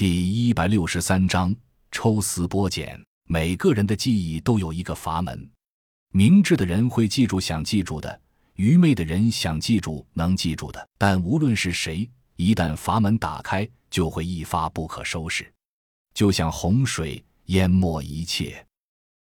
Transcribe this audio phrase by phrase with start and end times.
[0.00, 1.54] 第一百六十三章
[1.92, 2.98] 抽丝剥茧。
[3.28, 5.46] 每个人的记忆都有一个阀门，
[6.10, 8.18] 明智的人会记住想记住的，
[8.54, 10.88] 愚昧的人想记住能记住的。
[10.96, 15.52] 但无论是谁，一旦阀门打开，就会一发不可收拾，
[16.14, 18.66] 就像洪水淹没一切。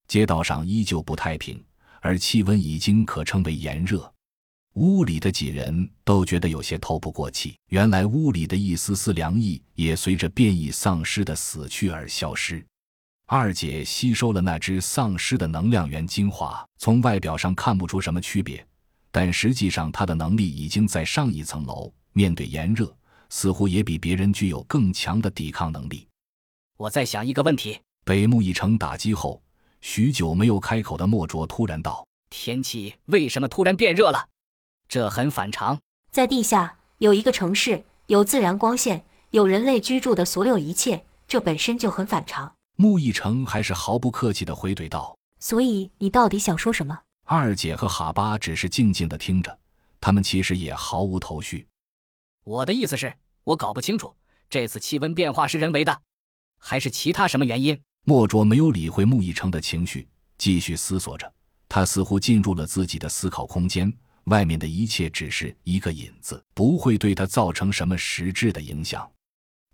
[0.06, 1.60] 街道上依旧不太平，
[2.00, 4.14] 而气温已经可称为炎热。
[4.74, 7.56] 屋里的几人都觉得有些透不过气。
[7.70, 12.64] 原来屋里的一丝丝凉意也随着变异丧尸的死去而消失。
[13.26, 18.64] 二姐吸收了那只丧尸的能量源精华，从外表上看不出什么区别，
[19.10, 21.92] 但实际上她的能力已经在上一层楼。
[22.12, 22.92] 面对炎热，
[23.28, 26.08] 似乎也比别人具有更强的抵抗能力。
[26.76, 29.40] 我在想一个问题：北木一成打击后，
[29.80, 34.28] 许久没有开口的莫卓突然道：“天气为什么突然变热了？
[34.90, 35.78] 这很反常。
[36.10, 49.56] 在地下有一个城市，有自然光线，有人类居住的所有一切，这本身就很反常。”穆易成还是毫不客气地回怼道：“所以你到底想说什么？”二姐和哈巴只是静静地听着，
[50.00, 51.68] 他们其实也毫无头绪。
[52.42, 54.12] 我的意思是，我搞不清楚
[54.48, 56.00] 这次气温变化是人为的，
[56.58, 57.80] 还是其他什么原因。
[58.04, 61.32] 莫卓没有理会穆易成的情绪，继续思索着。
[61.68, 63.92] 他似乎进入了自己的思考空间，
[64.30, 69.10] 外面的一切只是一个引子，不会对他造成什么实质的影响。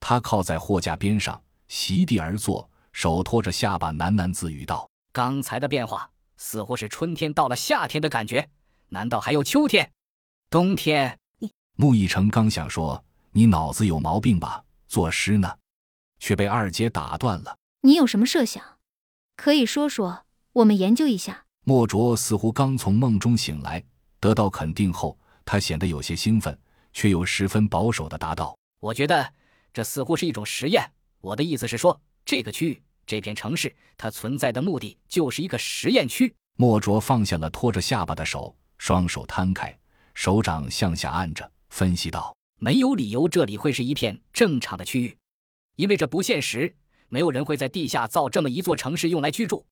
[0.01, 2.69] 他靠在货架边上，席地而坐。
[2.93, 8.49] 手托着下巴，喃喃自语道：“刚才的变化似乎是春天到了夏天的感觉，
[8.89, 9.93] 难道还有秋天、
[10.49, 11.19] 冬天？”
[11.77, 14.65] 穆义成刚想说：“你脑子有毛病吧？
[14.89, 15.59] 作诗呢？”
[16.19, 18.65] 却被二姐打断了：“你有什么设想？
[19.37, 23.85] 可以说说，我们研究一下。”莫卓似乎刚从梦中醒来，
[24.21, 26.59] 得到肯定后，他显得有些兴奋，
[26.93, 29.33] 却又十分保守的答道：“我觉得
[29.73, 30.91] 这似乎是一种实验。
[31.21, 36.35] 我的意思是说，这个区域。”这片城市，它存在的目的就是一个实验区。
[36.57, 39.73] 莫卓放下了托着下巴的手，双手摊开，
[40.13, 45.17] 手掌向下按着，分析道：“没有理由这里会是一片正常的区域，
[45.77, 46.75] 因为这不现实。
[47.09, 49.65] 没有人会在地下造这么一座城市用来居住。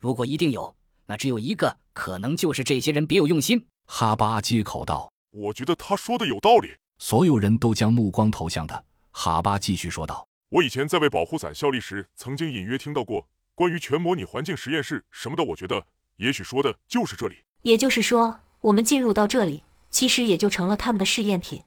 [0.00, 0.74] 如果一定有，
[1.06, 8.80] 那只有一个可能，就是这些人别有用心。”哈巴接口道：“我觉得他说的有道理。”所有人都将目光投向他。
[9.10, 10.28] 哈巴继续说道。
[10.48, 15.42] 我以前在为保护伞效力时，曾经隐约听到过关于全模拟环境实验室什么的。
[15.42, 15.84] 我觉得，
[16.18, 17.38] 也许说的就是这里。
[17.62, 21.64] 也就是说，我们进入到这里，其实也就成了他们的试验品、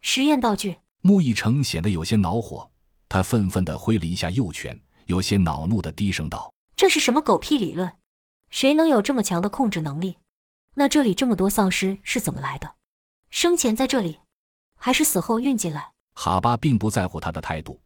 [0.00, 0.78] 实验道具。
[1.02, 2.68] 穆易成显得有些恼火，
[3.08, 7.92] 他愤愤地挥了一下右拳，有些恼怒地低声道：“这是什么狗屁理论？
[8.50, 10.16] 谁能有这么强的控制能力？
[10.74, 12.74] 那这里这么多丧尸是怎么来的？
[13.30, 14.20] 生前在这里，
[14.76, 17.80] 还是死后运进来？”哈巴并不在乎他的态度。